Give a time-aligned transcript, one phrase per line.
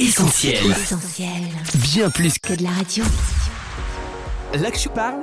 [0.00, 0.54] Essentiel.
[0.70, 1.28] Essentiel.
[1.92, 3.04] Bien plus que de la radio.
[4.58, 5.20] là que je parle,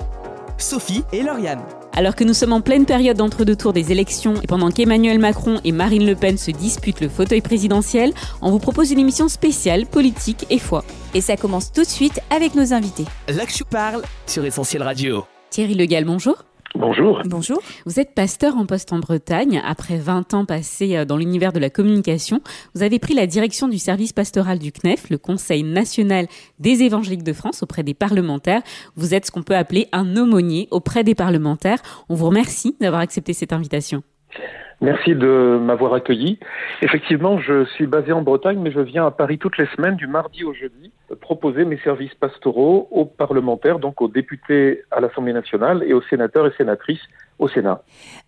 [0.60, 1.64] Sophie et Lauriane.
[1.94, 5.60] Alors que nous sommes en pleine période d'entre-deux tours des élections et pendant qu'Emmanuel Macron
[5.64, 8.14] et Marine Le Pen se disputent le fauteuil présidentiel,
[8.44, 10.86] on vous propose une émission spéciale politique et foi.
[11.16, 13.06] Et ça commence tout de suite avec nos invités.
[13.30, 15.26] Là que je parle sur Essentiel Radio.
[15.50, 16.36] Thierry Legal, bonjour.
[16.78, 17.24] Bonjour.
[17.26, 17.60] Bonjour.
[17.88, 19.64] Vous êtes pasteur en poste en Bretagne.
[19.66, 22.40] Après 20 ans passés euh, dans l'univers de la communication,
[22.76, 26.28] vous avez pris la direction du service pastoral du CNEF, le Conseil national
[26.60, 28.62] des évangéliques de France, auprès des parlementaires.
[28.96, 31.82] Vous êtes ce qu'on peut appeler un aumônier auprès des parlementaires.
[32.10, 34.04] On vous remercie d'avoir accepté cette invitation.
[34.80, 36.38] Merci de m'avoir accueilli.
[36.84, 40.06] Effectivement, je suis basé en Bretagne, mais je viens à Paris toutes les semaines, du
[40.06, 45.84] mardi au jeudi, proposer mes services pastoraux aux parlementaires, donc aux députés à l'Assemblée nationale
[45.84, 47.02] et aux sénateurs et sénatrices
[47.40, 47.82] au Sénat.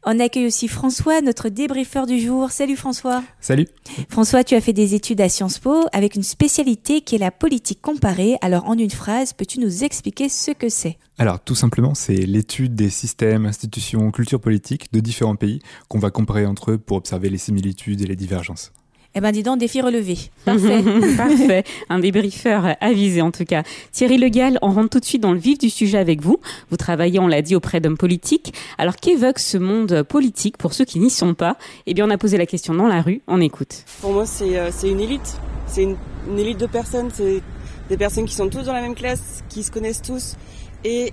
[0.05, 2.52] On accueille aussi François, notre débriefeur du jour.
[2.52, 3.21] Salut François.
[3.41, 3.67] Salut.
[4.07, 7.31] François, tu as fait des études à Sciences Po avec une spécialité qui est la
[7.31, 8.38] politique comparée.
[8.40, 10.98] Alors en une phrase, peux-tu nous expliquer ce que c'est?
[11.18, 16.12] Alors tout simplement, c'est l'étude des systèmes, institutions, cultures politiques de différents pays qu'on va
[16.12, 18.71] comparer entre eux pour observer les similitudes et les divergences.
[19.15, 20.18] Eh ben dis donc, défi relevé.
[20.46, 20.84] Parfait.
[21.18, 21.63] Parfait.
[21.90, 23.63] Un débriefeur avisé en tout cas.
[23.91, 26.38] Thierry Legal, on rentre tout de suite dans le vif du sujet avec vous.
[26.70, 28.54] Vous travaillez, on l'a dit, auprès d'hommes politiques.
[28.77, 31.57] Alors qu'évoque ce monde politique pour ceux qui n'y sont pas?
[31.88, 33.21] Eh bien, on a posé la question dans la rue.
[33.27, 33.84] On écoute.
[34.01, 35.38] Pour moi, c'est euh, c'est une élite.
[35.66, 35.96] C'est une,
[36.29, 37.10] une élite de personnes.
[37.12, 37.41] C'est
[37.90, 40.35] des personnes qui sont tous dans la même classe, qui se connaissent tous
[40.84, 41.12] et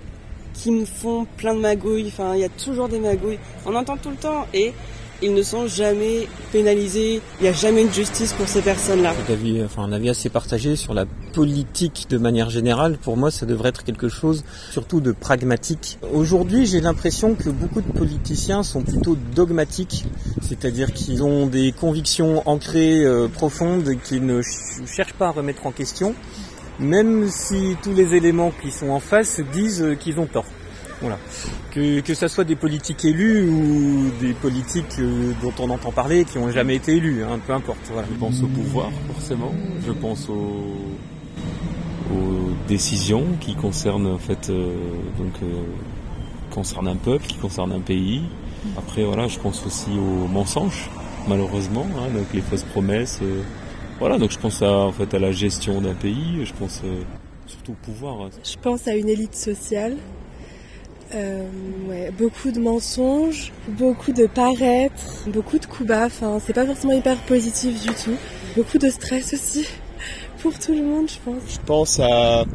[0.53, 2.07] qui me font plein de magouilles.
[2.07, 3.39] Enfin, il y a toujours des magouilles.
[3.65, 4.73] On entend tout le temps et
[5.21, 7.21] ils ne sont jamais pénalisés.
[7.39, 9.13] Il n'y a jamais de justice pour ces personnes-là.
[9.27, 12.97] J'ai un avis, enfin, un avis assez partagé sur la politique de manière générale.
[12.97, 15.97] Pour moi, ça devrait être quelque chose surtout de pragmatique.
[16.13, 20.05] Aujourd'hui, j'ai l'impression que beaucoup de politiciens sont plutôt dogmatiques,
[20.41, 25.65] c'est-à-dire qu'ils ont des convictions ancrées, euh, profondes, qu'ils ne ch- cherchent pas à remettre
[25.65, 26.15] en question,
[26.79, 30.45] même si tous les éléments qui sont en face disent euh, qu'ils ont tort.
[31.01, 31.17] Voilà.
[31.71, 36.25] Que, que ça soit des politiques élus ou des politiques euh, dont on entend parler
[36.25, 37.77] qui n'ont jamais été élus, hein, peu importe.
[37.91, 38.07] Voilà.
[38.11, 39.53] Je pense au pouvoir, forcément.
[39.85, 40.75] Je pense aux,
[42.13, 44.73] aux décisions qui concernent, en fait, euh,
[45.19, 45.63] donc, euh,
[46.51, 48.23] concernent un peuple, qui concernent un pays.
[48.77, 50.89] Après, voilà, je pense aussi aux mensonges,
[51.27, 53.19] malheureusement, hein, donc les fausses promesses.
[53.21, 53.41] euh,
[53.99, 56.43] voilà, donc je pense à, en fait, à la gestion d'un pays.
[56.43, 57.01] Je pense euh,
[57.45, 58.21] surtout au pouvoir.
[58.21, 58.29] hein.
[58.43, 59.95] Je pense à une élite sociale.
[61.15, 61.47] Euh,
[62.17, 66.05] beaucoup de mensonges, beaucoup de paraître, beaucoup de coups bas.
[66.05, 68.15] Enfin, c'est pas forcément hyper positif du tout.
[68.55, 69.65] Beaucoup de stress aussi
[70.41, 71.41] pour tout le monde, je pense.
[71.47, 72.45] Je pense à,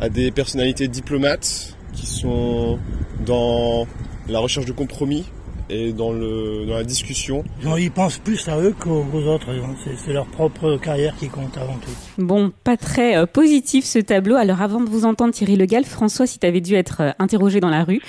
[0.00, 2.78] à des personnalités diplomates qui sont
[3.24, 3.86] dans
[4.28, 5.26] la recherche de compromis
[5.70, 7.44] et dans, le, dans la discussion.
[7.64, 9.46] Non, ils pensent plus à eux qu'aux aux autres.
[9.84, 11.90] C'est- C'est leur propre carrière qui compte avant tout.
[12.18, 14.36] Bon, pas très euh, positif ce tableau.
[14.36, 17.60] Alors avant de vous entendre Thierry Legal, François, si tu avais dû être euh, interrogé
[17.60, 18.00] dans la rue,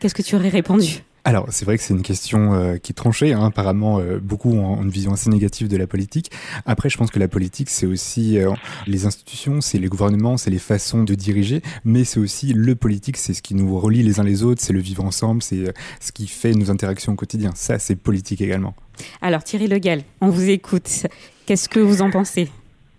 [0.00, 1.02] qu'est-ce que tu aurais répondu?
[1.30, 3.32] Alors c'est vrai que c'est une question euh, qui est tranchée.
[3.32, 3.44] hein.
[3.44, 6.32] Apparemment, euh, beaucoup ont une vision assez négative de la politique.
[6.66, 8.50] Après, je pense que la politique, c'est aussi euh,
[8.88, 13.16] les institutions, c'est les gouvernements, c'est les façons de diriger, mais c'est aussi le politique,
[13.16, 15.72] c'est ce qui nous relie les uns les autres, c'est le vivre ensemble, c'est euh,
[16.00, 17.52] ce qui fait nos interactions au quotidien.
[17.54, 18.74] Ça, c'est politique également.
[19.22, 21.06] Alors Thierry Legal, on vous écoute.
[21.46, 22.50] Qu'est-ce que vous en pensez?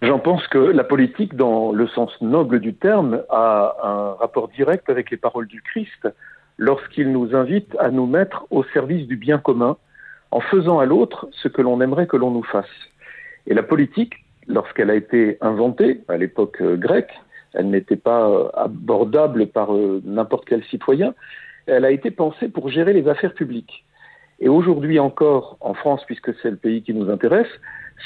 [0.02, 4.90] J'en pense que la politique, dans le sens noble du terme, a un rapport direct
[4.90, 6.08] avec les paroles du Christ
[6.58, 9.78] lorsqu'il nous invite à nous mettre au service du bien commun
[10.32, 12.66] en faisant à l'autre ce que l'on aimerait que l'on nous fasse.
[13.48, 14.14] Et la politique,
[14.48, 17.12] lorsqu'elle a été inventée à l'époque euh, grecque,
[17.54, 21.14] elle n'était pas euh, abordable par euh, n'importe quel citoyen,
[21.66, 23.86] elle a été pensée pour gérer les affaires publiques.
[24.40, 27.50] Et aujourd'hui encore, en France, puisque c'est le pays qui nous intéresse,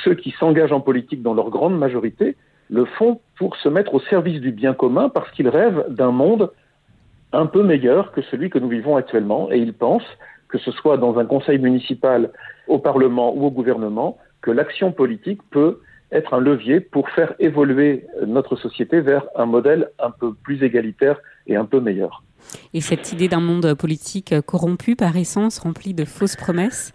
[0.03, 2.35] ceux qui s'engagent en politique dans leur grande majorité
[2.69, 6.51] le font pour se mettre au service du bien commun parce qu'ils rêvent d'un monde
[7.33, 10.97] un peu meilleur que celui que nous vivons actuellement et ils pensent, que ce soit
[10.97, 12.31] dans un conseil municipal,
[12.67, 15.81] au Parlement ou au gouvernement, que l'action politique peut
[16.11, 21.19] être un levier pour faire évoluer notre société vers un modèle un peu plus égalitaire
[21.47, 22.23] et un peu meilleur.
[22.73, 26.93] Et cette idée d'un monde politique corrompu par essence, rempli de fausses promesses?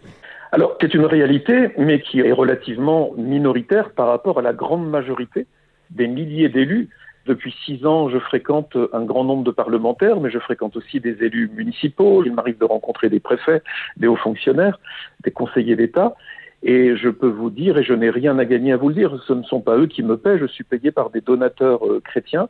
[0.52, 5.46] Alors, c'est une réalité, mais qui est relativement minoritaire par rapport à la grande majorité
[5.90, 6.88] des milliers d'élus.
[7.30, 11.22] Depuis six ans, je fréquente un grand nombre de parlementaires, mais je fréquente aussi des
[11.22, 12.24] élus municipaux.
[12.24, 13.62] Il m'arrive de rencontrer des préfets,
[13.96, 14.80] des hauts fonctionnaires,
[15.22, 16.16] des conseillers d'État.
[16.64, 19.16] Et je peux vous dire, et je n'ai rien à gagner à vous le dire,
[19.28, 22.00] ce ne sont pas eux qui me paient, je suis payé par des donateurs euh,
[22.04, 22.48] chrétiens.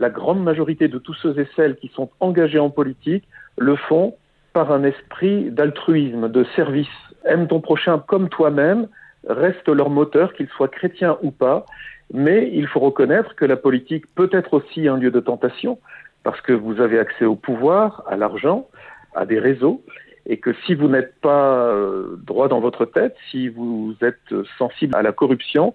[0.00, 3.24] La grande majorité de tous ceux et celles qui sont engagés en politique
[3.56, 4.16] le font
[4.52, 6.94] par un esprit d'altruisme, de service.
[7.24, 8.86] Aime ton prochain comme toi-même,
[9.26, 11.64] reste leur moteur, qu'ils soient chrétiens ou pas.
[12.12, 15.78] Mais il faut reconnaître que la politique peut être aussi un lieu de tentation,
[16.22, 18.68] parce que vous avez accès au pouvoir, à l'argent,
[19.14, 19.82] à des réseaux,
[20.26, 24.94] et que si vous n'êtes pas euh, droit dans votre tête, si vous êtes sensible
[24.94, 25.74] à la corruption,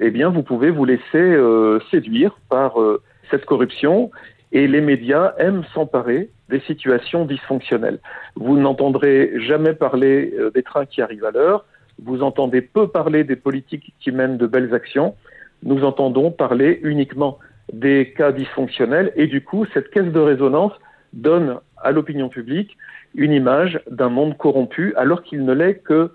[0.00, 3.00] eh bien vous pouvez vous laisser euh, séduire par euh,
[3.30, 4.10] cette corruption
[4.52, 7.98] et les médias aiment s'emparer des situations dysfonctionnelles.
[8.36, 11.64] Vous n'entendrez jamais parler des trains qui arrivent à l'heure,
[12.02, 15.14] vous entendez peu parler des politiques qui mènent de belles actions,
[15.62, 17.38] nous entendons parler uniquement
[17.72, 20.72] des cas dysfonctionnels et du coup cette caisse de résonance
[21.12, 22.76] donne à l'opinion publique
[23.14, 26.12] une image d'un monde corrompu alors qu'il ne l'est que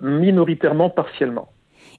[0.00, 1.48] minoritairement partiellement.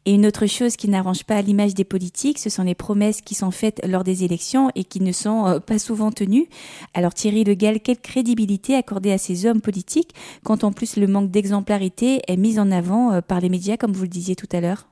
[0.08, 3.34] Et une autre chose qui n'arrange pas l'image des politiques, ce sont les promesses qui
[3.34, 6.48] sont faites lors des élections et qui ne sont euh, pas souvent tenues.
[6.94, 11.08] Alors Thierry Le Gall, quelle crédibilité accorder à ces hommes politiques quand en plus le
[11.08, 14.50] manque d'exemplarité est mis en avant euh, par les médias, comme vous le disiez tout
[14.52, 14.86] à l'heure?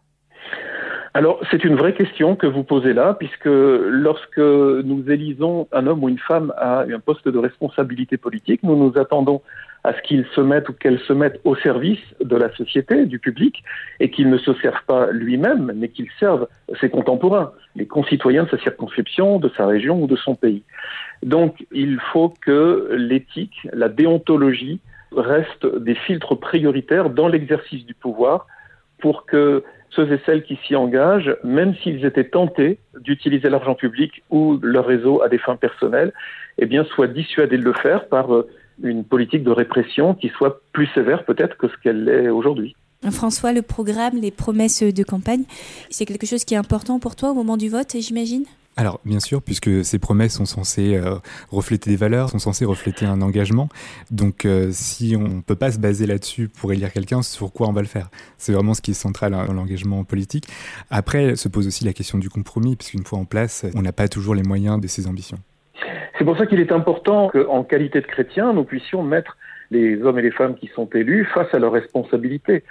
[1.15, 6.03] Alors, c'est une vraie question que vous posez là, puisque lorsque nous élisons un homme
[6.03, 9.43] ou une femme à un poste de responsabilité politique, nous nous attendons
[9.83, 13.19] à ce qu'il se mette ou qu'elle se mette au service de la société, du
[13.19, 13.63] public,
[13.99, 16.47] et qu'il ne se serve pas lui-même, mais qu'il serve
[16.81, 20.63] ses contemporains, les concitoyens de sa circonscription, de sa région ou de son pays.
[21.21, 24.79] Donc, il faut que l'éthique, la déontologie
[25.15, 28.47] restent des filtres prioritaires dans l'exercice du pouvoir
[28.99, 29.63] pour que
[29.95, 34.85] ceux et celles qui s'y engagent, même s'ils étaient tentés d'utiliser l'argent public ou leur
[34.85, 36.13] réseau à des fins personnelles,
[36.57, 38.47] eh bien, soient dissuadés de le faire par euh,
[38.81, 42.75] une politique de répression qui soit plus sévère peut-être que ce qu'elle est aujourd'hui.
[43.11, 45.43] François, le programme, les promesses de campagne,
[45.89, 48.45] c'est quelque chose qui est important pour toi au moment du vote, j'imagine?
[48.75, 51.15] Alors, bien sûr, puisque ces promesses sont censées euh,
[51.51, 53.69] refléter des valeurs, sont censées refléter un engagement.
[54.09, 57.67] Donc, euh, si on ne peut pas se baser là-dessus pour élire quelqu'un, sur quoi
[57.67, 58.09] on va le faire?
[58.37, 60.47] C'est vraiment ce qui est central dans l'engagement politique.
[60.89, 64.07] Après, se pose aussi la question du compromis, puisqu'une fois en place, on n'a pas
[64.07, 65.37] toujours les moyens de ses ambitions.
[66.17, 69.37] C'est pour ça qu'il est important qu'en qualité de chrétien, nous puissions mettre
[69.71, 72.63] les hommes et les femmes qui sont élus face à leurs responsabilités.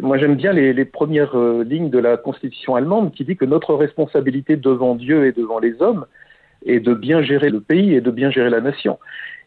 [0.00, 3.74] Moi, j'aime bien les, premières euh, lignes de la Constitution allemande qui dit que notre
[3.74, 6.06] responsabilité devant Dieu et devant les hommes
[6.66, 8.98] est de bien gérer le pays et de bien gérer la nation.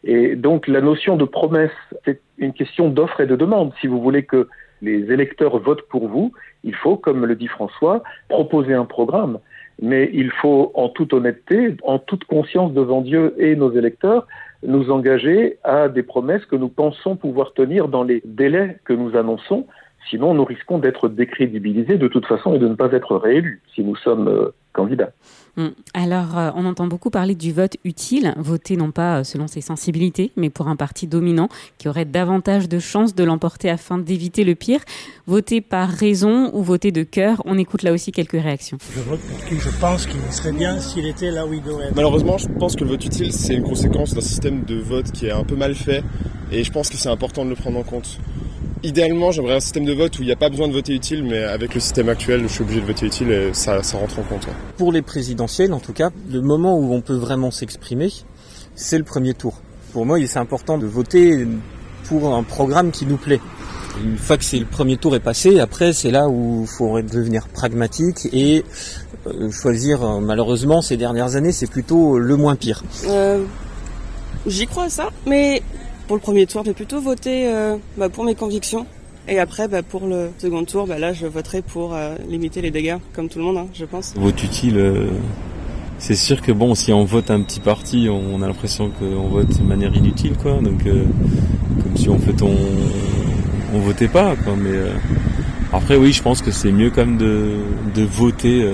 [0.04, 1.70] Et donc, la notion de promesse,
[2.04, 3.72] c'est une question d'offre et de demande.
[3.80, 4.48] Si vous voulez que
[4.82, 6.32] les électeurs votent pour vous,
[6.64, 9.38] il faut, comme le dit François, proposer un programme.
[9.80, 14.26] Mais il faut, en toute honnêteté, en toute conscience devant Dieu et nos électeurs,
[14.64, 19.16] nous engager à des promesses que nous pensons pouvoir tenir dans les délais que nous
[19.16, 19.66] annonçons,
[20.10, 23.82] Sinon, nous risquons d'être décrédibilisés de toute façon et de ne pas être réélus si
[23.82, 25.12] nous sommes euh, candidats.
[25.56, 25.68] Hmm.
[25.92, 29.60] Alors, euh, on entend beaucoup parler du vote utile, voter non pas euh, selon ses
[29.60, 34.44] sensibilités, mais pour un parti dominant qui aurait davantage de chances de l'emporter afin d'éviter
[34.44, 34.80] le pire.
[35.26, 38.78] Voter par raison ou voter de cœur, on écoute là aussi quelques réactions.
[38.94, 41.88] Je vote pour qui je pense qu'il serait bien s'il était là où il devrait
[41.88, 41.96] être.
[41.96, 45.26] Malheureusement, je pense que le vote utile, c'est une conséquence d'un système de vote qui
[45.26, 46.02] est un peu mal fait,
[46.50, 48.18] et je pense que c'est important de le prendre en compte.
[48.84, 51.22] Idéalement, j'aimerais un système de vote où il n'y a pas besoin de voter utile,
[51.22, 54.18] mais avec le système actuel, je suis obligé de voter utile et ça, ça rentre
[54.18, 54.46] en compte.
[54.76, 58.10] Pour les présidentielles, en tout cas, le moment où on peut vraiment s'exprimer,
[58.74, 59.60] c'est le premier tour.
[59.92, 61.46] Pour moi, c'est important de voter
[62.08, 63.40] pour un programme qui nous plaît.
[64.02, 67.00] Une fois que c'est le premier tour est passé, après c'est là où il faut
[67.02, 68.64] devenir pragmatique et
[69.26, 70.02] euh, choisir.
[70.02, 72.82] Euh, malheureusement, ces dernières années, c'est plutôt le moins pire.
[73.06, 73.44] Euh,
[74.46, 75.62] J'y crois ça, mais
[76.06, 78.86] pour le premier tour, j'ai plutôt voté euh, bah, pour mes convictions.
[79.28, 82.70] Et après, bah, pour le second tour, bah, là, je voterai pour euh, limiter les
[82.70, 84.14] dégâts, comme tout le monde, hein, je pense.
[84.16, 85.10] Vote utile, euh,
[85.98, 89.56] c'est sûr que bon, si on vote un petit parti, on a l'impression qu'on vote
[89.56, 90.58] de manière inutile, quoi.
[90.60, 92.56] Donc, comme si en fait on,
[93.74, 94.54] on votait pas, quoi.
[94.56, 94.76] Mais
[95.72, 97.52] après, oui, je pense que c'est mieux quand même de,
[97.94, 98.66] de voter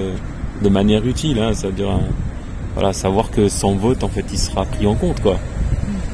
[0.62, 2.00] de manière utile, hein, c'est-à-dire
[2.72, 5.38] voilà, savoir que sans vote, en fait, il sera pris en compte, quoi.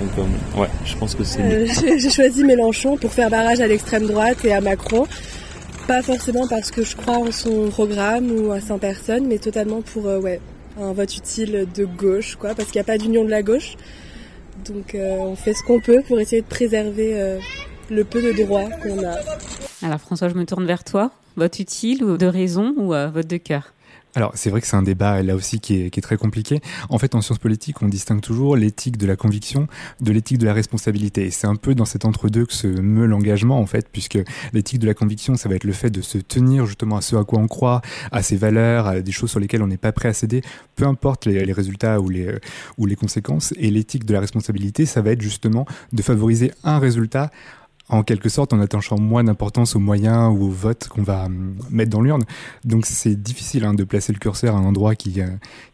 [0.00, 1.66] Donc euh, ouais, je pense que c'est euh,
[1.98, 5.06] J'ai choisi Mélenchon pour faire barrage à l'extrême droite et à Macron.
[5.86, 9.82] Pas forcément parce que je crois en son programme ou à sa personne, mais totalement
[9.82, 10.40] pour euh, ouais,
[10.80, 13.74] un vote utile de gauche, quoi, parce qu'il n'y a pas d'union de la gauche.
[14.64, 17.38] Donc on fait ce qu'on peut pour essayer de préserver
[17.90, 19.16] le peu de droits qu'on a.
[19.82, 21.10] Alors François, je me tourne vers toi.
[21.36, 23.73] Vote utile ou de raison ou vote de cœur?
[24.14, 26.60] Alors, c'est vrai que c'est un débat là aussi qui est, qui est, très compliqué.
[26.88, 29.66] En fait, en sciences politiques, on distingue toujours l'éthique de la conviction
[30.00, 31.26] de l'éthique de la responsabilité.
[31.26, 34.18] Et c'est un peu dans cet entre-deux que se meut l'engagement, en fait, puisque
[34.52, 37.16] l'éthique de la conviction, ça va être le fait de se tenir justement à ce
[37.16, 39.92] à quoi on croit, à ses valeurs, à des choses sur lesquelles on n'est pas
[39.92, 40.42] prêt à céder,
[40.76, 42.38] peu importe les, les résultats ou les,
[42.78, 43.52] ou les conséquences.
[43.56, 47.30] Et l'éthique de la responsabilité, ça va être justement de favoriser un résultat
[47.88, 51.56] en quelque sorte en attachant moins d'importance aux moyens ou aux votes qu'on va hum,
[51.70, 52.22] mettre dans l'urne.
[52.64, 55.26] Donc c'est difficile hein, de placer le curseur à un endroit qui, euh,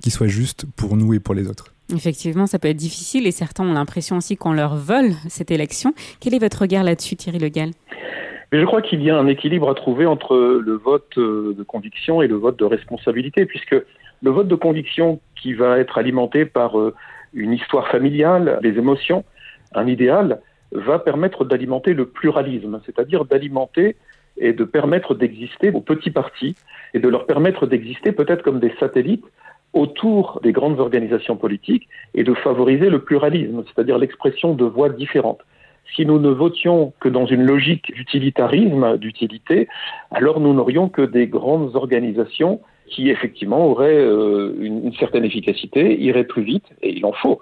[0.03, 1.75] qui soit juste pour nous et pour les autres.
[1.95, 5.93] Effectivement, ça peut être difficile et certains ont l'impression aussi qu'on leur vole cette élection.
[6.21, 7.71] Quel est votre regard là-dessus, Thierry Le Gall?
[8.53, 11.63] Mais je crois qu'il y a un équilibre à trouver entre le vote euh, de
[11.63, 13.77] conviction et le vote de responsabilité, puisque
[14.23, 16.95] le vote de conviction qui va être alimenté par euh,
[17.33, 19.25] une histoire familiale, les émotions,
[19.75, 20.41] un idéal,
[20.73, 23.97] va permettre d'alimenter le pluralisme, c'est-à-dire d'alimenter
[24.39, 26.55] et de permettre d'exister aux petits partis
[26.95, 29.25] et de leur permettre d'exister peut-être comme des satellites
[29.73, 35.43] autour des grandes organisations politiques et de favoriser le pluralisme, c'est-à-dire l'expression de voix différentes.
[35.95, 39.69] Si nous ne votions que dans une logique d'utilitarisme, d'utilité,
[40.11, 46.01] alors nous n'aurions que des grandes organisations qui effectivement auraient euh, une, une, certaine efficacité,
[46.01, 47.41] iraient plus vite, et il en faut,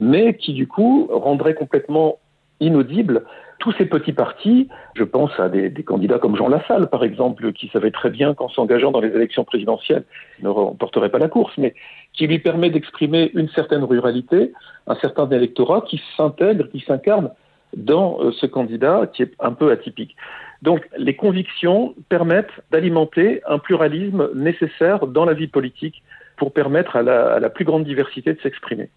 [0.00, 2.18] mais qui du coup rendraient complètement
[2.60, 3.24] inaudibles
[3.58, 7.68] tous ces petits partis, je pense à des, candidats comme Jean Lassalle, par exemple, qui
[7.68, 10.04] savait très bien qu'en s'engageant dans les élections présidentielles,
[10.38, 11.74] il ne remporterait pas la course, mais
[12.12, 14.52] qui lui permet d'exprimer une certaine ruralité,
[14.86, 17.30] un certain électorat qui s'intègre, qui s'incarne
[17.76, 20.16] dans euh, ce candidat qui est un peu atypique.
[20.62, 26.02] Donc les convictions permettent d'alimenter un pluralisme nécessaire dans la vie politique
[26.36, 28.90] pour permettre à la plus grande diversité de s'exprimer.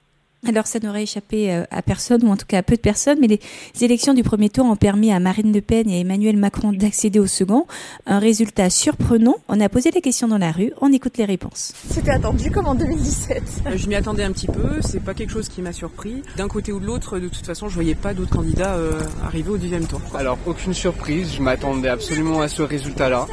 [0.48, 3.20] Alors ça n'aurait échappé euh, à personne, ou en tout cas à peu de personnes,
[3.22, 3.40] mais les
[3.82, 7.20] élections du premier tour ont permis à Marine Le Pen et à Emmanuel Macron d'accéder
[7.20, 7.68] au second.
[8.08, 9.36] Un résultat surprenant.
[9.50, 11.74] On a posé des questions dans la rue, on écoute les réponses.
[11.92, 13.44] C'était attendu comme en 2017.
[13.68, 16.24] Euh, je m'y attendais un petit peu, c'est pas quelque chose qui m'a surpris.
[16.38, 19.52] D'un côté ou de l'autre, de toute façon, je voyais pas d'autres candidats euh, arriver
[19.52, 20.02] au deuxième tour.
[20.16, 23.28] Alors aucune surprise, je m'attendais absolument à ce résultat-là.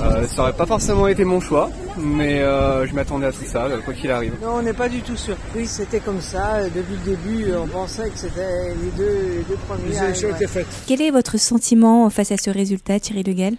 [0.00, 3.68] Euh, ça aurait pas forcément été mon choix, mais euh, je m'attendais à tout ça,
[3.84, 4.32] quoi qu'il arrive.
[4.40, 6.62] Non, on n'est pas du tout surpris, c'était comme ça.
[6.64, 9.88] Depuis le début, on pensait que c'était les deux, les deux premiers.
[9.88, 10.84] Les élections étaient faites.
[10.86, 13.54] Quel est votre sentiment face à ce résultat, Thierry Le Gall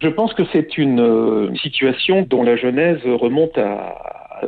[0.00, 3.96] Je pense que c'est une euh, situation dont la genèse remonte à,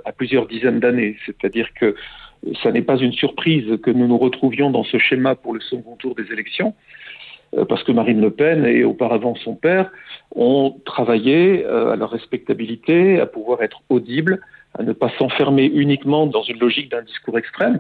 [0.05, 1.17] à plusieurs dizaines d'années.
[1.26, 1.97] C'est-à-dire que
[2.62, 5.97] ça n'est pas une surprise que nous nous retrouvions dans ce schéma pour le second
[5.97, 6.75] tour des élections
[7.69, 9.91] parce que Marine Le Pen et auparavant son père
[10.35, 14.41] ont travaillé à leur respectabilité, à pouvoir être audibles,
[14.79, 17.79] à ne pas s'enfermer uniquement dans une logique d'un discours extrême.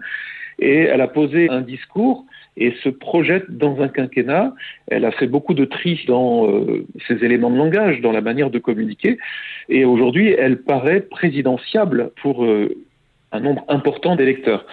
[0.58, 2.24] Et elle a posé un discours
[2.56, 4.54] et se projette dans un quinquennat.
[4.88, 8.50] Elle a fait beaucoup de tri dans euh, ses éléments de langage, dans la manière
[8.50, 9.18] de communiquer.
[9.68, 12.74] Et aujourd'hui, elle paraît présidentiable pour euh,
[13.32, 14.64] un nombre important d'électeurs.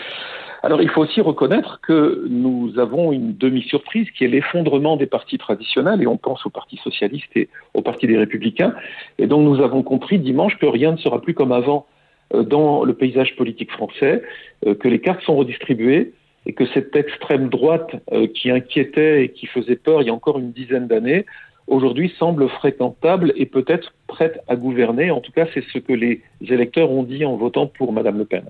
[0.65, 5.38] Alors il faut aussi reconnaître que nous avons une demi-surprise qui est l'effondrement des partis
[5.38, 8.74] traditionnels, et on pense au Parti socialiste et au Parti des républicains.
[9.20, 11.86] Et donc nous avons compris dimanche que rien ne sera plus comme avant
[12.32, 14.24] dans le paysage politique français,
[14.63, 16.13] que les cartes sont redistribuées
[16.46, 17.96] et que cette extrême droite
[18.34, 21.25] qui inquiétait et qui faisait peur il y a encore une dizaine d'années
[21.67, 25.12] aujourd'hui semble fréquentable et peut-être prête à gouverner.
[25.12, 28.25] En tout cas, c'est ce que les électeurs ont dit en votant pour Madame Le
[28.25, 28.43] Pen.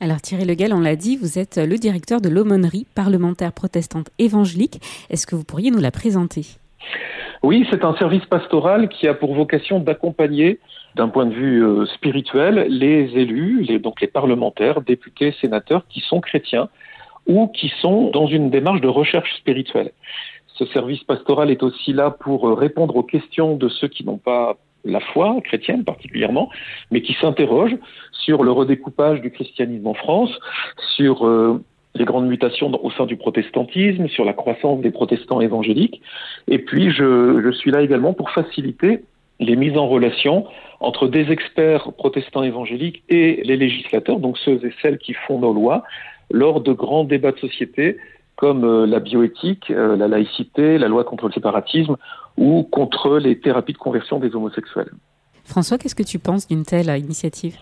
[0.00, 4.80] Alors Thierry Legal, on l'a dit, vous êtes le directeur de l'aumônerie parlementaire protestante évangélique.
[5.10, 6.42] Est-ce que vous pourriez nous la présenter?
[7.42, 10.58] Oui, c'est un service pastoral qui a pour vocation d'accompagner
[10.96, 16.00] d'un point de vue euh, spirituel les élus, les, donc les parlementaires, députés, sénateurs qui
[16.00, 16.68] sont chrétiens
[17.26, 19.92] ou qui sont dans une démarche de recherche spirituelle.
[20.58, 24.56] Ce service pastoral est aussi là pour répondre aux questions de ceux qui n'ont pas
[24.84, 26.50] la foi chrétienne particulièrement,
[26.90, 27.76] mais qui s'interrogent
[28.12, 30.30] sur le redécoupage du christianisme en France,
[30.96, 31.62] sur euh,
[31.94, 36.00] les grandes mutations au sein du protestantisme, sur la croissance des protestants évangéliques.
[36.48, 39.04] Et puis, je, je suis là également pour faciliter
[39.40, 40.46] les mises en relation
[40.80, 45.52] entre des experts protestants évangéliques et les législateurs, donc ceux et celles qui font nos
[45.52, 45.84] lois,
[46.30, 47.96] lors de grands débats de société
[48.38, 51.96] comme euh, la bioéthique, euh, la laïcité, la loi contre le séparatisme
[52.36, 54.92] ou contre les thérapies de conversion des homosexuels.
[55.44, 57.56] François, qu'est-ce que tu penses d'une telle initiative?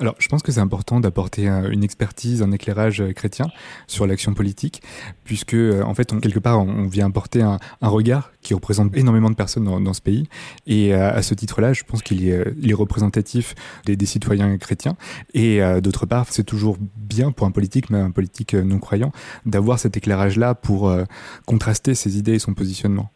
[0.00, 3.46] Alors, je pense que c'est important d'apporter une expertise, un éclairage chrétien
[3.86, 4.82] sur l'action politique,
[5.24, 9.30] puisque, en fait, on, quelque part, on vient apporter un, un, regard qui représente énormément
[9.30, 10.28] de personnes dans, dans ce pays.
[10.66, 13.54] Et à, à ce titre-là, je pense qu'il est, est représentatif
[13.84, 14.96] des, des citoyens chrétiens.
[15.34, 19.12] Et d'autre part, c'est toujours bien pour un politique, même un politique non croyant,
[19.46, 21.04] d'avoir cet éclairage-là pour euh,
[21.46, 23.10] contraster ses idées et son positionnement.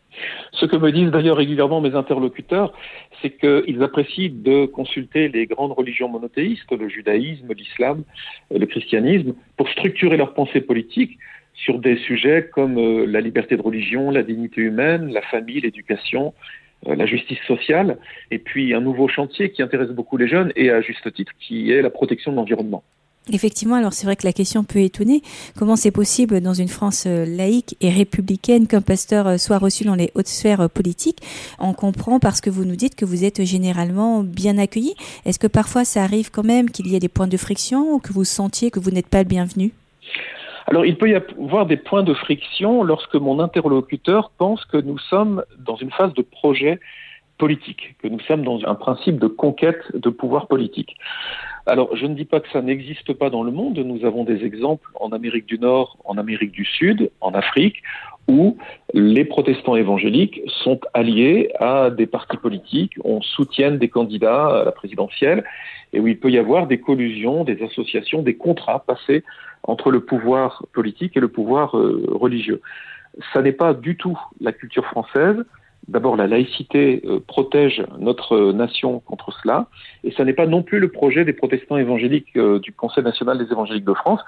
[0.52, 2.73] Ce que me disent d'ailleurs régulièrement mes interlocuteurs,
[3.21, 8.04] c'est qu'ils apprécient de consulter les grandes religions monothéistes, le judaïsme, l'islam,
[8.50, 11.18] le christianisme, pour structurer leur pensée politique
[11.54, 16.35] sur des sujets comme la liberté de religion, la dignité humaine, la famille, l'éducation,
[16.87, 17.99] la justice sociale,
[18.30, 21.71] et puis un nouveau chantier qui intéresse beaucoup les jeunes, et à juste titre, qui
[21.73, 22.83] est la protection de l'environnement.
[23.33, 25.23] Effectivement, alors c'est vrai que la question peut étonner.
[25.59, 29.85] Comment c'est possible dans une France euh, laïque et républicaine qu'un pasteur euh, soit reçu
[29.85, 31.21] dans les hautes sphères euh, politiques?
[31.59, 34.95] On comprend parce que vous nous dites que vous êtes généralement bien accueilli.
[35.25, 37.99] Est-ce que parfois ça arrive quand même qu'il y ait des points de friction ou
[37.99, 39.73] que vous sentiez que vous n'êtes pas le bienvenu?
[40.66, 44.99] Alors, il peut y avoir des points de friction lorsque mon interlocuteur pense que nous
[44.99, 46.78] sommes dans une phase de projet
[47.38, 50.97] politique, que nous sommes dans un principe de conquête de pouvoir politique.
[51.67, 53.79] Alors, je ne dis pas que ça n'existe pas dans le monde.
[53.79, 57.83] Nous avons des exemples en Amérique du Nord, en Amérique du Sud, en Afrique,
[58.29, 58.57] où
[58.93, 64.73] les protestants évangéliques sont alliés à des partis politiques, on soutient des candidats à la
[64.73, 65.45] présidentielle,
[65.93, 69.25] et où il peut y avoir des collusions, des associations, des contrats passés
[69.62, 72.61] entre le pouvoir politique et le pouvoir euh, religieux.
[73.33, 75.45] Ça n'est pas du tout la culture française.
[75.88, 79.67] D'abord, la laïcité euh, protège notre nation contre cela,
[80.03, 83.38] et ce n'est pas non plus le projet des protestants évangéliques euh, du Conseil national
[83.38, 84.21] des évangéliques de France,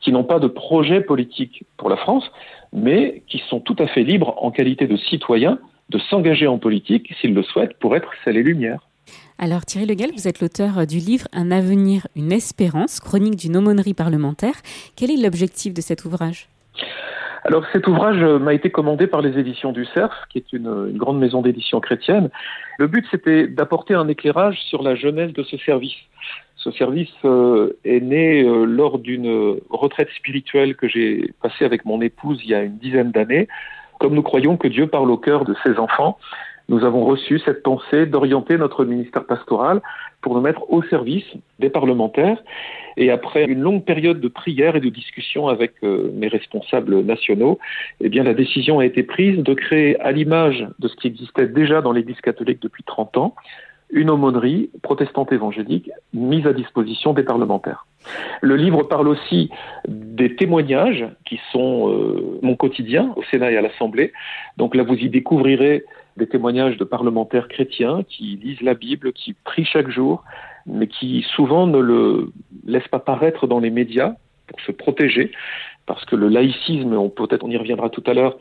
[0.00, 2.30] qui n'ont pas de projet politique pour la France,
[2.72, 5.58] mais qui sont tout à fait libres en qualité de citoyens
[5.90, 8.80] de s'engager en politique s'ils le souhaitent pour être celle et lumière.
[9.38, 13.94] Alors Thierry Legal, vous êtes l'auteur du livre Un avenir, une espérance, chronique d'une aumônerie
[13.94, 14.54] parlementaire.
[14.96, 16.48] Quel est l'objectif de cet ouvrage?
[17.44, 20.96] Alors cet ouvrage euh, m'a été commandé par les éditions du CERF, qui est une,
[20.96, 22.30] grande maison d'édition chrétienne.
[22.78, 25.94] Le but c'était d'apporter un éclairage sur la jeunesse de ce service.
[26.56, 32.00] Ce service euh, est né euh, lors d'une retraite spirituelle que j'ai passée avec mon
[32.00, 33.46] épouse il y a une dizaine d'années.
[34.00, 36.18] Comme nous croyons que Dieu parle au cœur de ses enfants,
[36.68, 39.82] nous avons reçu cette pensée d'orienter notre ministère pastoral
[40.22, 41.26] pour nous mettre au service
[41.58, 42.42] des parlementaires.
[42.96, 47.58] Et après une longue période de prière et de discussion avec euh, mes responsables nationaux,
[48.00, 51.48] eh bien, la décision a été prise de créer, à l'image de ce qui existait
[51.48, 53.34] déjà dans l'Église catholique depuis 30 ans,
[53.90, 57.86] une aumônerie protestante évangélique mise à disposition des parlementaires.
[58.40, 59.50] Le livre parle aussi
[59.88, 64.12] des témoignages qui sont euh, mon quotidien au Sénat et à l'Assemblée.
[64.56, 65.84] Donc là, vous y découvrirez
[66.16, 70.24] des témoignages de parlementaires chrétiens qui lisent la Bible, qui prient chaque jour,
[70.66, 72.32] mais qui souvent ne le
[72.66, 74.14] laissent pas paraître dans les médias
[74.46, 75.32] pour se protéger,
[75.86, 78.38] parce que le laïcisme, on peut-être on y reviendra tout à l'heure,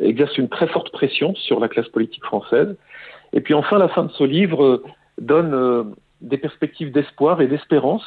[0.00, 2.76] exerce une très forte pression sur la classe politique française.
[3.32, 4.82] Et puis enfin, la fin de ce livre
[5.18, 5.84] donne euh,
[6.20, 8.04] des perspectives d'espoir et d'espérance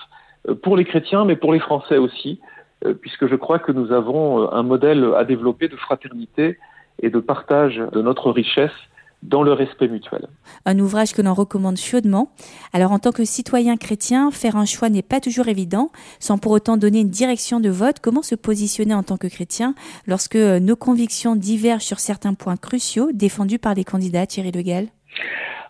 [0.47, 2.39] euh, pour les chrétiens, mais pour les Français aussi,
[2.86, 6.57] euh, puisque je crois que nous avons un modèle à développer de fraternité
[7.01, 8.71] et de partage de notre richesse
[9.21, 9.43] dans.
[10.65, 12.32] Un ouvrage que l'on recommande chaudement.
[12.73, 16.51] Alors en tant que citoyen chrétien, faire un choix n'est pas toujours évident, sans pour
[16.51, 17.99] autant donner une direction de vote.
[18.01, 19.75] Comment se positionner en tant que chrétien
[20.08, 24.89] lorsque euh, nos convictions divergent sur certains points cruciaux défendus par les candidats Thierry Le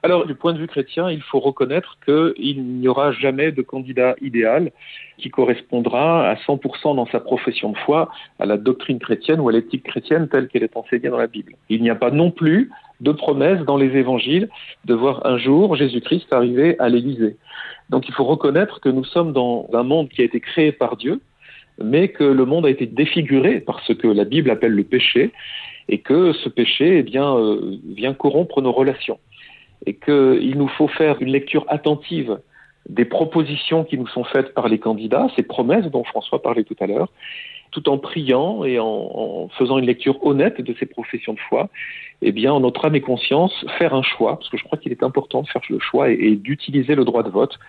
[0.01, 4.15] alors, du point de vue chrétien, il faut reconnaître qu'il n'y aura jamais de candidat
[4.21, 4.71] idéal
[5.17, 8.09] qui correspondra à 100% dans sa profession de foi
[8.39, 11.55] à la doctrine chrétienne ou à l'éthique chrétienne telle qu'elle est enseignée dans la Bible.
[11.67, 14.47] Il n'y a pas non plus de promesse dans les évangiles
[14.85, 17.35] de voir un jour Jésus-Christ arriver à l'Élysée.
[17.89, 20.95] Donc il faut reconnaître que nous sommes dans un monde qui a été créé par
[20.95, 21.19] Dieu,
[21.81, 25.31] mais que le monde a été défiguré par ce que la Bible appelle le péché,
[25.89, 29.17] et que ce péché eh bien, euh, vient corrompre nos relations
[29.85, 32.39] et qu'il nous faut faire une lecture attentive
[32.87, 36.75] des propositions qui nous sont faites par les candidats, ces promesses dont François parlait tout
[36.79, 37.09] à l'heure,
[37.71, 41.69] tout en priant et en, faisant une lecture honnête de ces professions de foi,
[42.21, 44.91] eh bien, en notre âme et conscience, faire un choix, parce que je crois qu'il
[44.91, 47.59] est important de faire le choix et d'utiliser le droit de vote,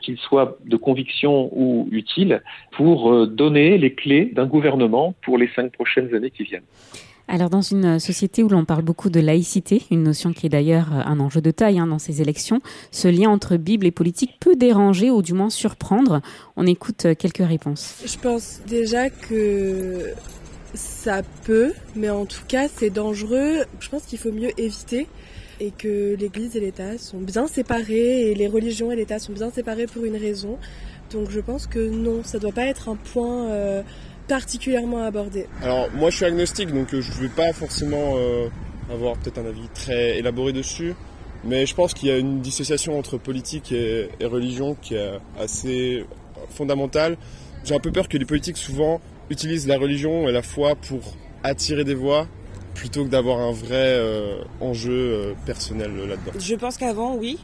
[0.00, 2.42] qu'il soit de conviction ou utile,
[2.72, 6.62] pour euh, donner les clés d'un gouvernement pour les cinq prochaines années qui viennent.
[7.30, 10.92] Alors dans une société où l'on parle beaucoup de laïcité, une notion qui est d'ailleurs
[10.92, 14.56] un enjeu de taille hein, dans ces élections, ce lien entre Bible et politique peut
[14.56, 16.22] déranger ou du moins surprendre.
[16.56, 17.96] On écoute euh, quelques réponses.
[18.06, 20.14] Je pense déjà que
[20.72, 23.64] ça peut, mais en tout cas c'est dangereux.
[23.78, 25.06] Je pense qu'il faut mieux éviter
[25.60, 29.50] et que l'Église et l'État sont bien séparés et les religions et l'État sont bien
[29.50, 30.56] séparés pour une raison.
[31.12, 33.48] Donc je pense que non, ça doit pas être un point...
[33.48, 33.82] Euh,
[34.28, 38.48] particulièrement abordé Alors moi je suis agnostique donc euh, je ne vais pas forcément euh,
[38.92, 40.94] avoir peut-être un avis très élaboré dessus,
[41.44, 46.04] mais je pense qu'il y a une dissociation entre politique et, religion qui est assez
[46.50, 47.16] fondamentale.
[47.64, 51.00] J'ai un peu peur que les politiques souvent utilisent la religion et la foi pour
[51.42, 52.26] attirer des voix
[52.74, 56.32] plutôt que d'avoir un vrai euh, enjeu personnel là-dedans.
[56.38, 57.38] Je pense qu'avant oui,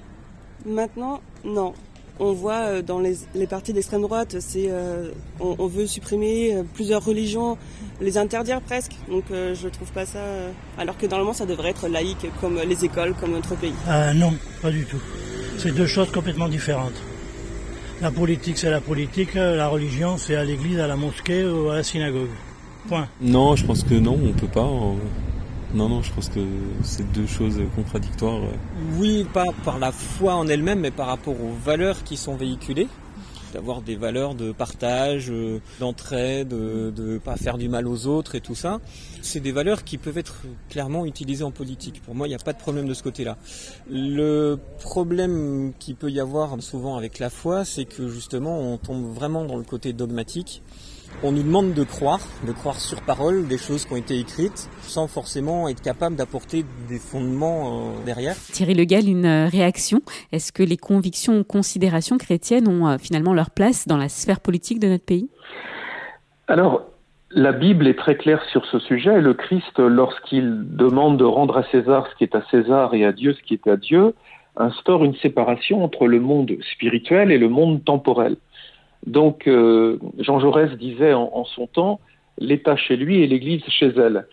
[0.64, 1.74] maintenant non
[2.20, 7.04] on voit euh, dans les, partis d'extrême droite, c'est euh, on, veut supprimer euh, plusieurs
[7.04, 7.58] religions,
[8.00, 8.92] les interdire presque.
[9.08, 10.20] Donc je trouve pas ça.
[10.78, 13.74] alors que normalement ça devrait être laïque comme les écoles, comme notre pays.
[13.88, 15.00] Ah non, pas du tout.
[15.58, 17.00] C'est deux choses complètement différentes.
[18.00, 19.34] La politique, c'est la politique.
[19.34, 22.28] La religion, c'est à l'église, à la mosquée ou à la synagogue.
[22.88, 23.08] Point.
[23.20, 24.68] Non, je pense que non, on peut pas.
[25.74, 26.40] Non, non, je pense que
[26.84, 28.40] c'est deux choses contradictoires.
[28.96, 32.86] Oui, pas par la foi en elle-même, mais par rapport aux valeurs qui sont véhiculées
[33.52, 38.34] d'avoir des valeurs de partage, euh, d'entraide, de ne pas faire du mal aux autres
[38.34, 38.80] et tout ça.
[39.22, 42.02] C'est des valeurs qui peuvent être clairement utilisées en politique.
[42.02, 43.36] Pour moi, il n'y a pas de problème de ce côté-là.
[43.88, 49.14] Le problème qui peut y avoir souvent avec la foi, c'est que justement, on tombe
[49.14, 50.62] vraiment dans le côté dogmatique
[51.22, 54.68] on nous demande de croire, de croire sur parole des choses qui ont été écrites,
[54.80, 58.34] sans forcément être capable d'apporter des fondements euh, derrière.
[58.52, 60.00] Thierry Le Gall, une euh, réaction.
[60.32, 64.40] Est-ce que les convictions ou considérations chrétiennes ont euh, finalement leur place dans la sphère
[64.40, 65.28] politique de notre pays?
[66.48, 66.82] Alors,
[67.30, 69.20] la Bible est très claire sur ce sujet.
[69.20, 73.12] Le Christ, lorsqu'il demande de rendre à César ce qui est à César et à
[73.12, 74.14] Dieu ce qui est à Dieu,
[74.56, 78.36] instaure une séparation entre le monde spirituel et le monde temporel.
[79.06, 82.00] Donc, euh, Jean Jaurès disait en, son temps,
[82.38, 84.26] l'État chez lui et l'Église chez elle.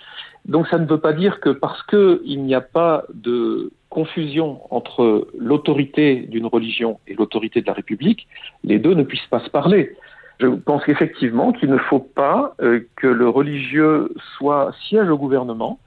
[0.45, 5.27] Donc, ça ne veut pas dire que parce qu'il n'y a pas de confusion entre
[5.37, 8.27] l'autorité d'une religion et l'autorité de la République,
[8.63, 9.95] les deux ne puissent pas se parler.
[10.39, 15.79] Je pense effectivement qu'il ne faut pas euh, que le religieux soit siège au gouvernement,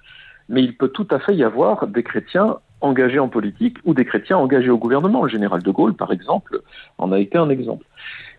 [0.48, 4.04] mais il peut tout à fait y avoir des chrétiens engagés en politique ou des
[4.04, 5.24] chrétiens engagés au gouvernement.
[5.24, 6.60] Le général de Gaulle, par exemple,
[6.98, 7.86] en a été un exemple.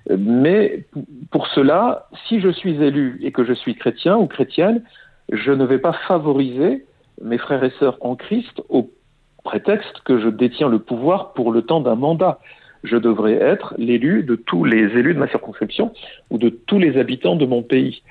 [0.10, 0.86] Mais
[1.32, 4.84] pour cela, si je suis élu et que je suis chrétien ou chrétienne,
[5.32, 6.86] je ne vais pas favoriser
[7.22, 8.92] mes frères et sœurs en Christ au
[9.44, 12.40] prétexte que je détiens le pouvoir pour le temps d'un mandat.
[12.84, 15.92] Je devrais être l'élu de tous les élus de ma circonscription
[16.30, 18.04] ou de tous les habitants de mon pays.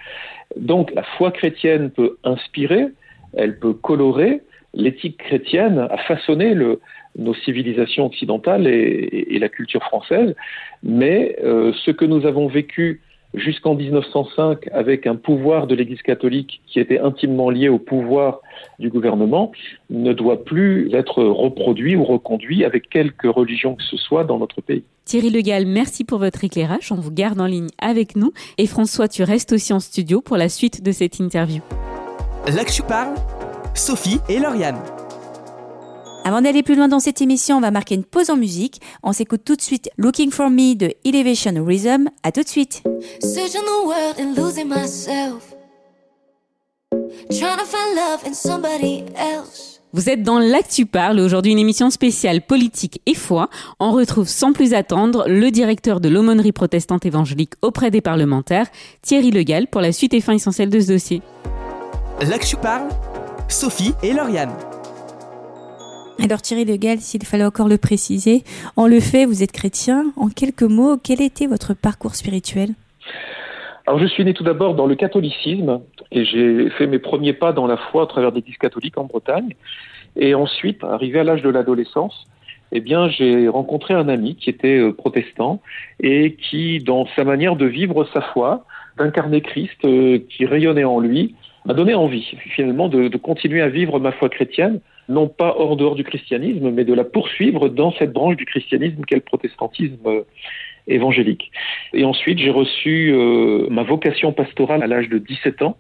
[0.57, 2.89] Donc la foi chrétienne peut inspirer,
[3.35, 4.43] elle peut colorer,
[4.75, 6.81] l'éthique chrétienne a façonné le,
[7.19, 10.35] nos civilisations occidentales et, la culture française,
[10.83, 13.01] mais euh, ce que nous avons vécu
[13.35, 18.41] jusqu'en 1905 avec un pouvoir de l'Église catholique qui était intimement lié au pouvoir
[18.79, 19.53] du gouvernement
[19.91, 24.61] ne doit plus être reproduit ou reconduit avec quelque religion que ce soit dans notre
[24.61, 24.85] pays.
[25.05, 26.93] Thierry Legal, merci pour votre éclairage.
[26.93, 28.33] On vous garde en ligne avec nous.
[28.57, 31.61] Et François, tu restes aussi en studio pour la suite de cette interview.
[32.47, 33.15] Là que je parle,
[33.75, 34.79] Sophie et Lauriane.
[36.25, 38.81] Avant d'aller plus loin dans cette émission, on va marquer une pause en musique.
[39.03, 42.09] On s'écoute tout de suite Looking for Me de Elevation Rhythm.
[42.23, 42.83] À tout de suite.
[49.93, 53.51] Vous êtes dans l'Actu Parle, aujourd'hui une émission spéciale politique et foi.
[53.79, 58.67] On retrouve sans plus attendre le directeur de l'aumônerie protestante évangélique auprès des parlementaires,
[59.03, 61.23] Thierry Legal, pour la suite et fin essentielle de ce dossier.
[62.21, 62.89] L'Actu Parle,
[63.55, 64.51] Sophie et Lauriane.
[66.21, 68.43] Alors Thierry de Gall, s'il fallait encore le préciser,
[68.75, 70.07] en le fait, vous êtes chrétien.
[70.17, 72.71] En quelques mots, quel était votre parcours spirituel?
[73.87, 77.53] Alors je suis né tout d'abord dans le catholicisme et j'ai fait mes premiers pas
[77.53, 79.55] dans la foi à travers des l'église catholiques en Bretagne.
[80.17, 82.27] Et ensuite, arrivé à l'âge de l'adolescence,
[82.73, 85.61] eh bien j'ai rencontré un ami qui était euh, protestant
[86.01, 88.65] et qui, dans sa manière de vivre sa foi,
[88.99, 93.69] d'incarner Christ euh, qui rayonnait en lui, m'a donné envie finalement de, de continuer à
[93.69, 97.93] vivre ma foi chrétienne non pas hors dehors du christianisme, mais de la poursuivre dans
[97.93, 100.23] cette branche du christianisme qu'est le protestantisme euh,
[100.87, 101.51] évangélique.
[101.93, 105.77] Et ensuite, j'ai reçu euh, ma vocation pastorale à l'âge de 17 ans,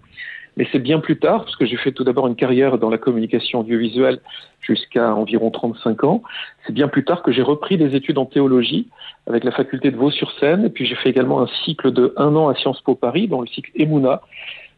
[0.56, 2.98] mais c'est bien plus tard, parce que j'ai fait tout d'abord une carrière dans la
[2.98, 4.20] communication audiovisuelle
[4.60, 6.22] jusqu'à environ 35 ans.
[6.66, 8.88] C'est bien plus tard que j'ai repris des études en théologie
[9.26, 12.48] avec la faculté de Vaux-sur-Seine, et puis j'ai fait également un cycle de un an
[12.48, 14.20] à Sciences Po Paris, dans le cycle Emouna,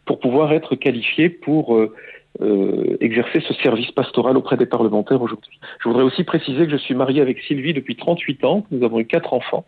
[0.06, 1.92] pour pouvoir être qualifié pour euh,
[2.40, 5.58] euh, exercer ce service pastoral auprès des parlementaires aujourd'hui.
[5.82, 8.84] Je voudrais aussi préciser que je suis marié avec Sylvie depuis 38 ans, que nous
[8.84, 9.64] avons eu quatre enfants,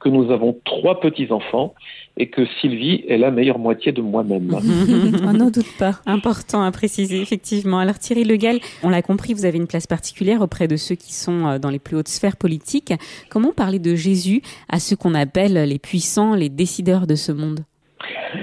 [0.00, 1.74] que nous avons trois petits-enfants
[2.16, 4.50] et que Sylvie est la meilleure moitié de moi-même.
[5.24, 6.00] on n'en doute pas.
[6.06, 7.78] Important à préciser, effectivement.
[7.78, 11.14] Alors Thierry Legal, on l'a compris, vous avez une place particulière auprès de ceux qui
[11.14, 12.94] sont euh, dans les plus hautes sphères politiques.
[13.30, 17.60] Comment parler de Jésus à ceux qu'on appelle les puissants, les décideurs de ce monde?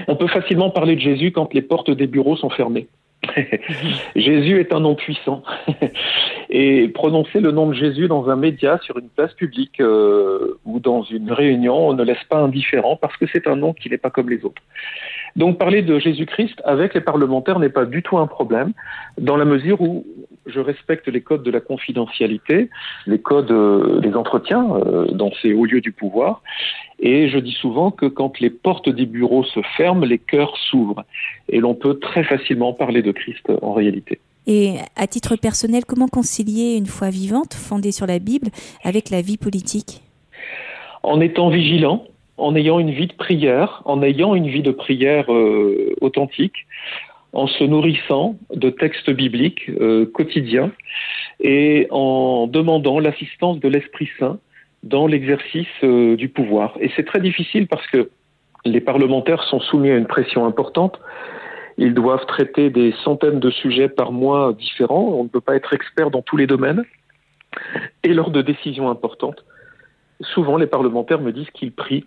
[0.08, 2.88] On peut facilement parler de Jésus quand les portes des bureaux sont fermées.
[4.16, 5.42] Jésus est un nom puissant.
[6.50, 10.78] Et prononcer le nom de Jésus dans un média, sur une place publique euh, ou
[10.78, 13.98] dans une réunion, on ne laisse pas indifférent parce que c'est un nom qui n'est
[13.98, 14.62] pas comme les autres.
[15.36, 18.72] Donc parler de Jésus-Christ avec les parlementaires n'est pas du tout un problème,
[19.18, 20.06] dans la mesure où
[20.46, 22.68] je respecte les codes de la confidentialité,
[23.06, 26.42] les codes euh, des entretiens euh, dans ces hauts lieux du pouvoir,
[27.04, 31.04] et je dis souvent que quand les portes des bureaux se ferment, les cœurs s'ouvrent,
[31.50, 34.18] et l'on peut très facilement parler de Christ en réalité.
[34.46, 38.48] Et à titre personnel, comment concilier une foi vivante fondée sur la Bible
[38.82, 40.00] avec la vie politique?
[41.02, 42.04] En étant vigilant,
[42.38, 46.66] en ayant une vie de prière, en ayant une vie de prière euh, authentique,
[47.34, 50.72] en se nourrissant de textes bibliques euh, quotidiens
[51.40, 54.38] et en demandant l'assistance de l'Esprit Saint
[54.84, 56.76] dans l'exercice euh, du pouvoir.
[56.78, 58.10] Et c'est très difficile parce que
[58.66, 61.00] les parlementaires sont soumis à une pression importante.
[61.78, 65.08] Ils doivent traiter des centaines de sujets par mois différents.
[65.14, 66.84] On ne peut pas être expert dans tous les domaines.
[68.02, 69.44] Et lors de décisions importantes,
[70.20, 72.06] souvent les parlementaires me disent qu'ils prient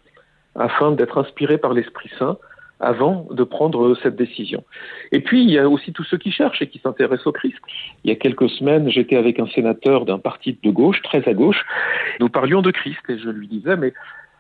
[0.56, 2.38] afin d'être inspirés par l'Esprit Saint
[2.80, 4.64] avant de prendre cette décision.
[5.12, 7.58] Et puis, il y a aussi tous ceux qui cherchent et qui s'intéressent au Christ.
[8.04, 11.34] Il y a quelques semaines, j'étais avec un sénateur d'un parti de gauche, très à
[11.34, 11.66] gauche.
[12.20, 13.94] Nous parlions de Christ et je lui disais, mais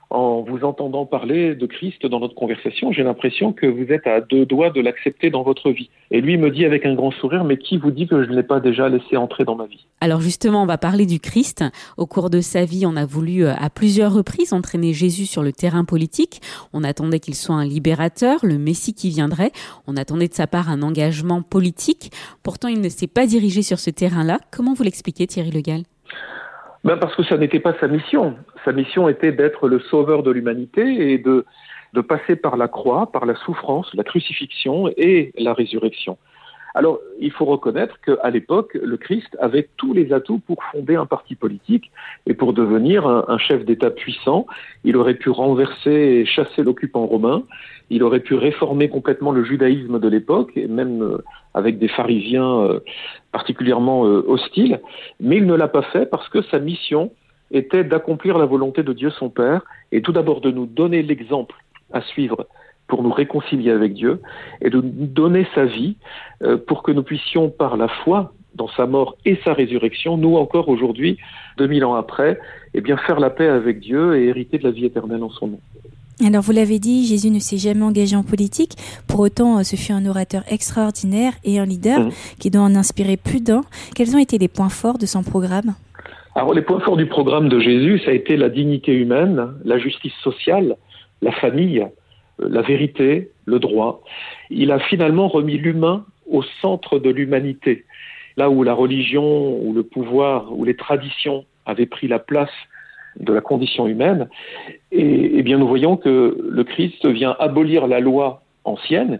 [0.10, 4.22] en vous entendant parler de Christ dans notre conversation, j'ai l'impression que vous êtes à
[4.22, 5.90] deux doigts de l'accepter dans votre vie.
[6.12, 8.36] Et lui me dit avec un grand sourire, mais qui vous dit que je ne
[8.36, 11.64] l'ai pas déjà laissé entrer dans ma vie Alors justement, on va parler du Christ.
[11.98, 15.44] Au cours de sa vie, on a voulu euh, à plusieurs reprises entraîner Jésus sur
[15.44, 16.42] le terrain politique.
[16.74, 19.52] On attendait qu'il soit un libérateur, le Messie qui viendrait.
[19.88, 22.12] On attendait de sa part un engagement politique.
[22.44, 24.40] Pourtant, il ne s'est pas dirigé sur ce terrain-là.
[24.52, 25.84] Comment vous l'expliquez, Thierry Le Gall?
[26.88, 28.38] Ben Parce que ça n'était pas sa mission.
[28.64, 31.44] Sa mission était d'être le sauveur de l'humanité et de,
[31.92, 36.18] de passer par la croix, par la souffrance, la crucifixion et la résurrection.
[36.76, 41.06] Alors, il faut reconnaître qu'à l'époque, le Christ avait tous les atouts pour fonder un
[41.06, 41.92] parti politique
[42.26, 44.46] et pour devenir un, un chef d'État puissant.
[44.86, 47.44] Il aurait pu renverser et chasser l'occupant romain.
[47.90, 51.18] Il aurait pu réformer complètement le judaïsme de l'époque, et même euh,
[51.54, 52.80] avec des pharisiens euh,
[53.38, 54.80] particulièrement euh, hostiles.
[55.20, 57.12] Mais il ne l'a pas fait parce que sa mission
[57.52, 61.56] était d'accomplir la volonté de Dieu son Père et tout d'abord de nous donner l'exemple
[61.94, 62.48] à suivre
[62.88, 64.22] pour nous réconcilier avec Dieu
[64.62, 65.98] et de nous donner sa vie
[66.42, 70.36] euh, pour que nous puissions, par la foi dans sa mort et sa résurrection, nous
[70.36, 71.20] encore aujourd'hui,
[71.58, 72.40] 2000 ans après,
[72.74, 75.48] eh bien faire la paix avec Dieu et hériter de la vie éternelle en son
[75.48, 75.60] nom.
[76.26, 78.74] Alors vous l'avez dit, Jésus ne s'est jamais engagé en politique.
[79.08, 82.12] Pour autant, ce fut un orateur extraordinaire et un leader mmh.
[82.40, 83.62] qui doit en inspirer plus d'un.
[83.96, 85.76] Quels ont été les points forts de son programme?
[86.34, 89.78] Alors les points forts du programme de Jésus, ça a été la dignité humaine, la
[89.78, 90.78] justice sociale,
[91.22, 91.86] la famille,
[92.40, 94.04] la vérité, le droit.
[94.50, 97.86] Il a finalement remis l'humain au centre de l'humanité.
[98.38, 102.52] Là où la religion, ou le pouvoir, ou les traditions avaient pris la place
[103.20, 104.28] de la condition humaine,
[104.92, 109.20] et, bien nous voyons que le Christ vient abolir la loi ancienne,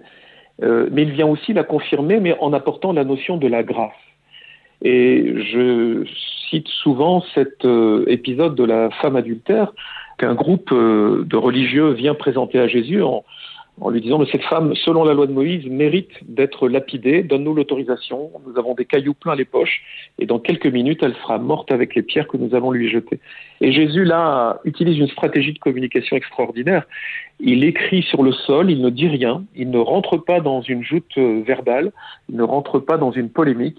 [0.64, 3.92] euh, mais il vient aussi la confirmer, mais en apportant la notion de la grâce.
[4.84, 6.06] Et je
[6.50, 9.74] cite souvent cet euh, épisode de la femme adultère
[10.18, 13.24] qu'un groupe euh, de religieux vient présenter à Jésus en,
[13.80, 17.54] en lui disant, mais cette femme, selon la loi de Moïse, mérite d'être lapidée, donne-nous
[17.54, 19.84] l'autorisation, nous avons des cailloux pleins les poches,
[20.18, 23.20] et dans quelques minutes, elle sera morte avec les pierres que nous allons lui jeter.
[23.62, 26.86] Et Jésus, là, utilise une stratégie de communication extraordinaire.
[27.40, 30.84] Il écrit sur le sol, il ne dit rien, il ne rentre pas dans une
[30.84, 31.92] joute euh, verbale,
[32.30, 33.78] il ne rentre pas dans une polémique,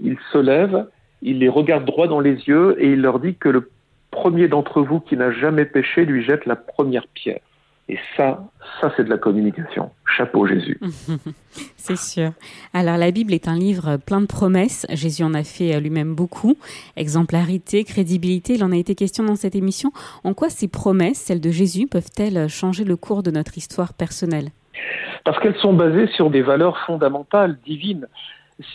[0.00, 0.86] il se lève,
[1.20, 3.70] il les regarde droit dans les yeux, et il leur dit que le
[4.12, 7.40] premier d'entre vous qui n'a jamais péché lui jette la première pierre.
[7.88, 8.48] Et ça,
[8.80, 9.90] ça c'est de la communication.
[10.16, 10.78] Chapeau Jésus.
[11.76, 12.30] c'est sûr.
[12.72, 14.86] Alors la Bible est un livre plein de promesses.
[14.90, 16.56] Jésus en a fait lui-même beaucoup.
[16.96, 19.90] Exemplarité, crédibilité, il en a été question dans cette émission.
[20.24, 24.50] En quoi ces promesses, celles de Jésus, peuvent-elles changer le cours de notre histoire personnelle?
[25.24, 28.06] Parce qu'elles sont basées sur des valeurs fondamentales, divines.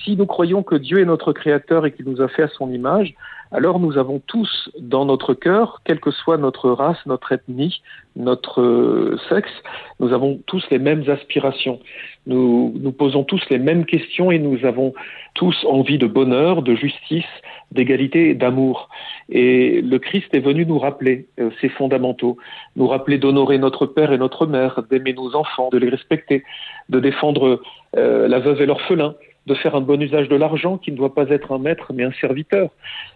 [0.04, 2.72] Si nous croyons que Dieu est notre Créateur et qu'il nous a fait à son
[2.72, 3.16] image,
[3.52, 7.82] alors nous avons tous dans notre cœur, quelle que soit notre race, notre ethnie,
[8.16, 9.52] notre euh, sexe,
[10.00, 11.80] nous avons tous les mêmes aspirations.
[12.26, 14.94] Nous nous posons tous les mêmes questions et nous avons
[15.34, 17.26] tous envie de bonheur, de justice,
[17.72, 18.90] d'égalité et d'amour.
[19.30, 22.38] Et le Christ est venu nous rappeler euh, ces fondamentaux,
[22.76, 26.44] nous rappeler d'honorer notre père et notre mère, d'aimer nos enfants, de les respecter,
[26.90, 27.62] de défendre
[27.96, 29.16] euh, la veuve et l'orphelin,
[29.48, 32.04] de faire un bon usage de l'argent qui ne doit pas être un maître mais
[32.04, 32.70] un serviteur,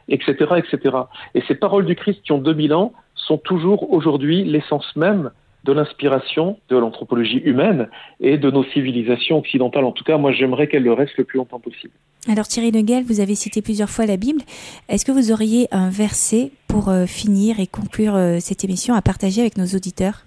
[0.08, 0.98] etc., etc.
[1.36, 5.32] Et ces paroles du Christ qui ont 2000 ans sont toujours aujourd'hui l'essence même
[5.64, 7.88] de l'inspiration de l'anthropologie humaine
[8.20, 9.84] et de nos civilisations occidentales.
[9.84, 11.94] En tout cas, moi, j'aimerais qu'elle le reste le plus longtemps possible.
[12.28, 14.42] Alors, Thierry Neguel, vous avez cité plusieurs fois la Bible.
[14.90, 19.02] Est-ce que vous auriez un verset pour euh, finir et conclure euh, cette émission à
[19.02, 20.24] partager avec nos auditeurs?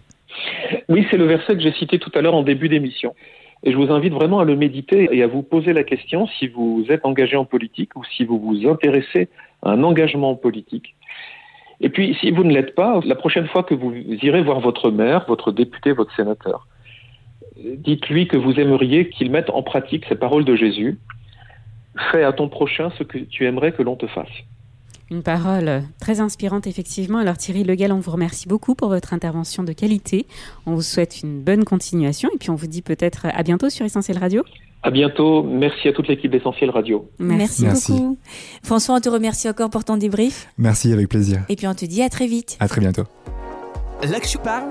[0.88, 3.14] Oui, c'est le verset que j'ai cité tout à l'heure en début d'émission.
[3.64, 6.48] Et je vous invite vraiment à le méditer et à vous poser la question si
[6.48, 9.29] vous êtes engagé en politique ou si vous vous intéressez
[9.62, 10.94] à un engagement politique.
[11.81, 14.90] Et puis, si vous ne l'êtes pas, la prochaine fois que vous irez voir votre
[14.90, 16.66] maire, votre député, votre sénateur,
[17.57, 20.98] dites-lui que vous aimeriez qu'il mette en pratique ces paroles de Jésus.
[22.12, 24.29] Fais à ton prochain ce que tu aimerais que l'on te fasse.
[25.11, 27.19] Une parole très inspirante, effectivement.
[27.19, 30.27] Alors Thierry Legal, on vous remercie beaucoup pour votre intervention de qualité.
[30.67, 33.85] On vous souhaite une bonne continuation et puis on vous dit peut-être à bientôt sur
[33.85, 34.43] Essentiel Radio.
[34.83, 35.43] À bientôt.
[35.43, 37.09] Merci à toute l'équipe d'Essentiel Radio.
[37.19, 37.93] Merci, Merci.
[37.93, 38.19] beaucoup.
[38.62, 40.49] François, on te remercie encore pour ton débrief.
[40.59, 41.43] Merci, avec plaisir.
[41.49, 42.57] Et puis on te dit à très vite.
[42.61, 43.05] À très bientôt.
[44.03, 44.71] L'Actu parle,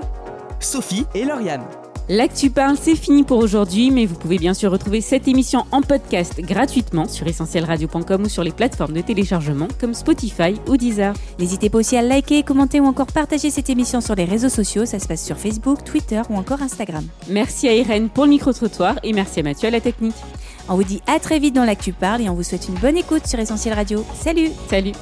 [0.60, 1.64] Sophie et Lauriane.
[2.10, 5.80] L'actu parle, c'est fini pour aujourd'hui, mais vous pouvez bien sûr retrouver cette émission en
[5.80, 11.14] podcast gratuitement sur essentielradio.com ou sur les plateformes de téléchargement comme Spotify ou Deezer.
[11.38, 14.84] N'hésitez pas aussi à liker, commenter ou encore partager cette émission sur les réseaux sociaux.
[14.84, 17.04] Ça se passe sur Facebook, Twitter ou encore Instagram.
[17.30, 20.16] Merci à Irène pour le micro-trottoir et merci à Mathieu à la technique.
[20.68, 22.98] On vous dit à très vite dans l'Actu Parle et on vous souhaite une bonne
[22.98, 24.04] écoute sur Essentiel Radio.
[24.14, 24.92] Salut Salut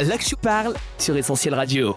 [0.00, 1.96] L'Actu parle sur Essentiel Radio.